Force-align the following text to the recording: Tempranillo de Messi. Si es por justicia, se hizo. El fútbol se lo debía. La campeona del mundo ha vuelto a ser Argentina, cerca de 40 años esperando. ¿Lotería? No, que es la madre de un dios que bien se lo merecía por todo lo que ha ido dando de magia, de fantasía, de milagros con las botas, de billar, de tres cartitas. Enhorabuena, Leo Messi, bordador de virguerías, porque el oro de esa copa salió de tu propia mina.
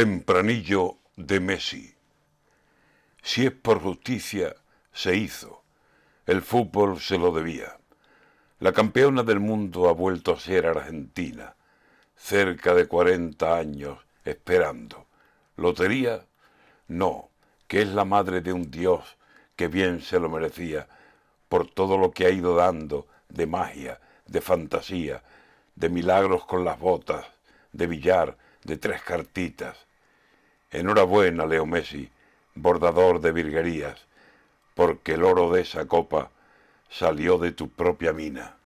Tempranillo 0.00 0.96
de 1.14 1.40
Messi. 1.40 1.94
Si 3.20 3.44
es 3.44 3.52
por 3.52 3.82
justicia, 3.82 4.56
se 4.94 5.14
hizo. 5.14 5.62
El 6.24 6.40
fútbol 6.40 6.98
se 6.98 7.18
lo 7.18 7.32
debía. 7.32 7.76
La 8.60 8.72
campeona 8.72 9.24
del 9.24 9.40
mundo 9.40 9.90
ha 9.90 9.92
vuelto 9.92 10.32
a 10.32 10.40
ser 10.40 10.64
Argentina, 10.64 11.54
cerca 12.16 12.72
de 12.72 12.88
40 12.88 13.54
años 13.54 13.98
esperando. 14.24 15.04
¿Lotería? 15.56 16.24
No, 16.88 17.28
que 17.68 17.82
es 17.82 17.88
la 17.88 18.06
madre 18.06 18.40
de 18.40 18.54
un 18.54 18.70
dios 18.70 19.18
que 19.54 19.68
bien 19.68 20.00
se 20.00 20.18
lo 20.18 20.30
merecía 20.30 20.88
por 21.50 21.68
todo 21.68 21.98
lo 21.98 22.10
que 22.10 22.24
ha 22.24 22.30
ido 22.30 22.54
dando 22.56 23.06
de 23.28 23.46
magia, 23.46 24.00
de 24.24 24.40
fantasía, 24.40 25.22
de 25.74 25.90
milagros 25.90 26.46
con 26.46 26.64
las 26.64 26.78
botas, 26.78 27.26
de 27.72 27.86
billar, 27.86 28.38
de 28.64 28.78
tres 28.78 29.02
cartitas. 29.02 29.89
Enhorabuena, 30.72 31.46
Leo 31.46 31.66
Messi, 31.66 32.10
bordador 32.54 33.20
de 33.20 33.32
virguerías, 33.32 34.06
porque 34.74 35.14
el 35.14 35.24
oro 35.24 35.50
de 35.50 35.62
esa 35.62 35.86
copa 35.86 36.30
salió 36.88 37.38
de 37.38 37.52
tu 37.52 37.68
propia 37.70 38.12
mina. 38.12 38.56